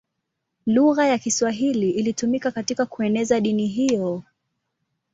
Lugha 0.65 1.07
ya 1.07 1.17
Kiswahili 1.17 1.91
ilitumika 1.91 2.51
katika 2.51 2.85
kueneza 2.85 3.39
dini 3.39 3.67
hiyo. 3.67 4.23